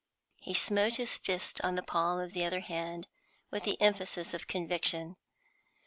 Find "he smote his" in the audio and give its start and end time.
0.39-1.19